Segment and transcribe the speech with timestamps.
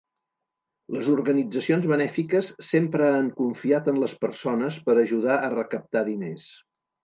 [0.95, 6.53] Les organitzacions benèfiques sempre han confiat en les persones per ajudar a recaptar diners.